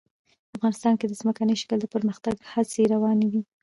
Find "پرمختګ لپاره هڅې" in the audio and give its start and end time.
1.95-2.81